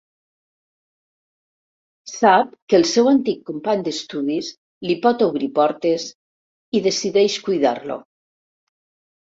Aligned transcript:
Sap 2.11 2.55
que 2.73 2.77
el 2.79 2.87
seu 2.93 3.11
antic 3.11 3.45
company 3.51 3.85
d'estudis 3.89 4.51
li 4.89 4.97
pot 5.05 5.23
obrir 5.29 5.53
portes 5.61 6.09
i 6.81 6.85
decideix 6.91 7.39
cuidar-lo. 7.47 8.03